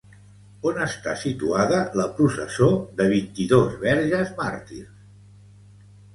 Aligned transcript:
On 0.69 0.77
està 0.85 1.11
situada 1.23 1.81
la 1.99 2.05
processó 2.21 2.71
de 3.03 3.07
vint-i-dos 3.13 3.77
verges 3.85 4.35
màrtirs? 4.43 4.99